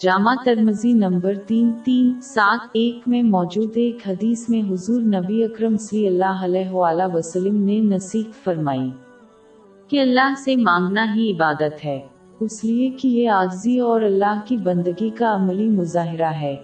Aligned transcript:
جامع 0.00 0.34
ترمزی 0.44 0.92
number 0.92 1.34
تین 1.34 1.72
تین 1.84 2.20
سات 2.20 2.68
ایک 2.72 3.08
میں 3.08 3.22
موجود 3.22 3.72
ایک 3.74 4.08
حدیث 4.08 4.48
میں 4.48 4.62
حضور 4.70 5.00
نبی 5.00 5.44
اکرم 5.44 5.76
صلی 5.76 6.06
اللہ 6.06 6.44
علیہ 6.44 6.70
وآلہ 6.70 7.02
وسلم 7.14 7.56
نے 7.56 7.80
نصیحت 7.80 8.44
فرمائی 8.44 8.90
کہ 9.88 10.00
اللہ 10.00 10.34
سے 10.44 10.56
مانگنا 10.56 11.14
ہی 11.14 11.32
عبادت 11.32 11.84
ہے، 11.84 12.00
اس 12.40 12.64
لیے 12.64 12.90
کہ 12.90 13.08
یہ 13.08 13.28
آجزی 13.28 13.78
اور 13.78 14.00
اللہ 14.00 14.40
کی 14.44 14.56
بندگی 14.56 15.10
کا 15.10 15.34
عملی 15.34 15.68
مظاہرہ 15.68 16.32
ہے۔ 16.40 16.56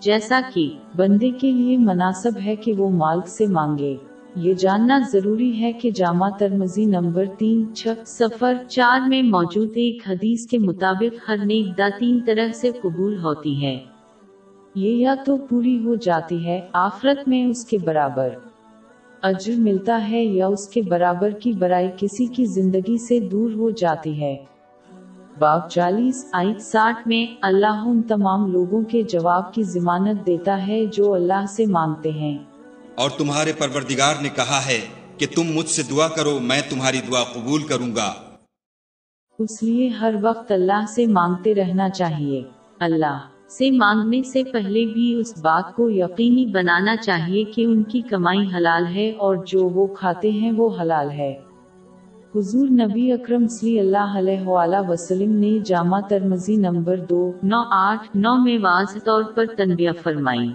جیسا 0.00 0.40
کہ 0.54 0.68
بندے 0.96 1.30
کے 1.30 1.52
لیے 1.52 1.76
مناسب 1.76 2.40
ہے 2.44 2.56
کہ 2.56 2.72
وہ 2.72 2.90
مالک 2.90 3.28
سے 3.28 3.46
مانگے۔ 3.46 3.96
یہ 4.36 4.54
جاننا 4.54 5.00
ضروری 5.12 5.60
ہے 5.60 5.72
کہ 5.72 5.90
جامع 5.90 6.28
ترمزی 6.28 6.84
نمبر 6.84 7.24
تین، 7.38 7.74
چھ 7.74 7.88
سفر 8.06 8.54
چار 8.68 9.08
میں 9.08 9.22
موجود 9.22 9.70
ایک 9.74 10.02
حدیث 10.08 10.46
کے 10.46 10.58
مطابق 10.58 11.30
ہر 11.30 11.36
نیک 11.44 11.78
دا 11.78 11.88
تین 11.98 12.20
طرح 12.26 12.52
سے 12.52 12.70
قبول 12.82 13.18
ہوتی 13.18 13.66
ہے۔ 13.66 13.78
یہ 14.74 14.90
یا 14.90 15.14
تو 15.26 15.36
پوری 15.36 15.84
ہو 15.84 15.94
جاتی 15.94 16.46
ہے 16.46 16.60
آخرت 16.72 17.28
میں 17.28 17.46
اس 17.46 17.64
کے 17.64 17.78
برابر۔ 17.78 18.28
اجر 19.22 19.52
ملتا 19.56 20.10
ہے 20.10 20.24
یا 20.24 20.46
اس 20.46 20.68
کے 20.68 20.82
برابر 20.82 21.30
کی 21.30 21.52
برائی 21.52 21.88
کسی 21.96 22.26
کی 22.26 22.44
زندگی 22.44 22.98
سے 22.98 23.20
دور 23.20 23.50
ہو 23.50 23.70
جاتی 23.70 24.20
ہے۔ 24.20 24.36
باب 25.38 25.70
چالیس 25.70 26.28
آئی 26.32 26.54
ساٹھ 26.60 27.08
میں 27.08 27.34
اللہ 27.42 27.84
ان 27.86 28.02
تمام 28.02 28.52
لوگوں 28.52 28.82
کے 28.82 29.02
جواب 29.02 29.54
کی 29.54 29.62
ضمانت 29.62 30.26
دیتا 30.26 30.66
ہے 30.66 30.84
جو 30.92 31.14
اللہ 31.14 31.46
سے 31.48 31.66
مانگتے 31.66 32.10
ہیں۔ 32.10 32.38
اور 33.00 33.10
تمہارے 33.10 33.52
پروردگار 33.58 34.14
نے 34.22 34.28
کہا 34.28 34.66
ہے 34.66 34.80
کہ 35.18 35.26
تم 35.34 35.42
مجھ 35.42 35.68
سے 35.68 35.82
دعا 35.90 36.08
کرو، 36.08 36.38
میں 36.42 36.60
تمہاری 36.70 37.00
دعا 37.12 37.24
قبول 37.24 37.62
کروں 37.62 37.96
گا۔ 37.96 38.14
اس 39.38 39.62
لیے 39.62 39.88
ہر 39.88 40.14
وقت 40.22 40.52
اللہ 40.52 40.84
سے 40.94 41.06
مانگتے 41.06 41.54
رہنا 41.54 41.90
چاہیے۔ 41.90 42.42
اللہ 42.78 43.18
سے 43.48 43.70
مانگنے 43.70 44.22
سے 44.22 44.44
پہلے 44.44 44.86
بھی 44.86 45.14
اس 45.14 45.38
بات 45.38 45.76
کو 45.76 45.90
یقینی 45.90 46.46
بنانا 46.46 46.96
چاہیے 46.96 47.44
کہ 47.44 47.64
ان 47.64 47.82
کی 47.82 48.00
کمائی 48.00 48.46
حلال 48.56 48.86
ہے 48.86 49.10
اور 49.10 49.36
جو 49.46 49.68
وہ 49.68 49.86
کھاتے 49.86 50.30
ہیں 50.30 50.52
وہ 50.52 50.68
حلال 50.80 51.10
ہے۔ 51.10 51.34
حضور 52.34 52.68
نبی 52.70 53.12
اکرم 53.12 53.46
صلی 53.48 53.80
اللہ 53.80 54.18
علیہ 54.18 54.46
وآلہ 54.46 54.88
وسلم 54.88 55.32
نے 55.32 55.58
جامع 55.58 56.00
ترمزی 56.00 56.56
نمبر 56.56 56.96
دو، 56.96 57.32
نو 57.42 57.62
آٹھ، 57.70 58.16
نو 58.16 58.34
میں 58.34 58.58
واضح 58.58 58.98
طور 59.04 59.22
پر 59.22 59.46
تنبیہ 59.56 59.90
فرمائی۔ 60.02 60.52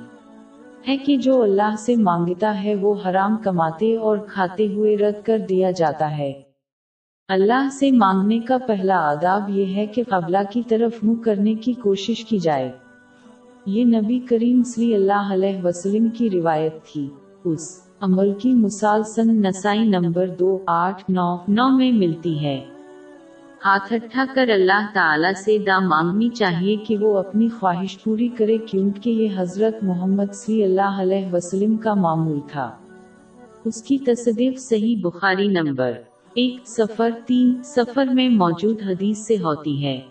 ہے 0.87 0.97
کہ 0.97 1.17
جو 1.17 1.41
اللہ 1.41 1.75
سے 1.79 1.95
مانگتا 1.95 2.63
ہے 2.63 2.75
وہ 2.75 2.93
حرام 3.05 3.37
کماتے 3.37 3.97
اور 3.97 4.17
کھاتے 4.17 4.67
ہوئے 4.67 4.97
رد 4.97 5.25
کر 5.25 5.39
دیا 5.49 5.71
جاتا 5.71 6.17
ہے۔ 6.17 6.33
اللہ 7.27 7.67
سے 7.71 7.91
مانگنے 7.91 8.39
کا 8.39 8.57
پہلا 8.67 8.95
آداب 8.97 9.49
یہ 9.49 9.75
ہے 9.75 9.85
کہ 9.85 10.03
قبلہ 10.09 10.37
کی 10.49 10.61
طرف 10.67 11.03
منہ 11.03 11.21
کرنے 11.21 11.53
کی 11.53 11.73
کوشش 11.73 12.25
کی 12.25 12.37
جائے۔ 12.37 12.71
یہ 13.65 13.85
نبی 13.85 14.19
کریم 14.19 14.63
صلی 14.63 14.95
اللہ 14.95 15.33
علیہ 15.33 15.63
وسلم 15.63 16.09
کی 16.09 16.29
روایت 16.29 16.73
تھی۔ 16.93 17.09
اس 17.43 17.81
عمل 18.01 18.33
کی 18.33 18.53
مثال 18.53 19.03
سن 19.03 19.41
نسائی 19.41 19.79
نمبر 19.79 20.27
دو 20.27 20.59
آٹھ 20.67 21.03
نو 21.09 21.37
نو 21.47 21.77
میں 21.77 21.91
ملتی 21.91 22.45
ہے۔ 22.45 22.65
ہاتھ 23.65 23.93
اٹھا 23.93 24.25
کر 24.35 24.49
اللہ 24.49 24.87
تعالیٰ 24.93 25.33
سے 25.33 25.57
دا 25.57 25.79
مانگنی 25.79 26.29
چاہیے 26.29 26.75
کہ 26.75 26.97
وہ 26.97 27.17
اپنی 27.17 27.49
خواہش 27.49 28.03
پوری 28.03 28.27
کرے 28.27 28.57
کیونکہ 28.57 29.09
یہ 29.09 29.27
حضرت 29.37 29.83
محمد 29.83 30.33
صلی 30.33 30.63
اللہ 30.63 31.01
علیہ 31.01 31.33
وسلم 31.33 31.77
کا 31.77 31.93
معمول 31.93 32.39
تھا۔ 32.51 32.71
اس 33.65 33.83
کی 33.83 33.97
تصدیق 33.97 34.59
صحیح 34.59 34.95
بخاری 35.01 35.47
نمبر 35.47 35.91
ایک 36.33 36.55
سفر 36.65 37.09
تین 37.25 37.63
سفر 37.63 38.05
میں 38.05 38.29
موجود 38.29 38.81
حدیث 38.81 39.17
سے 39.17 39.35
ہوتی 39.37 39.85
ہے۔ 39.85 40.01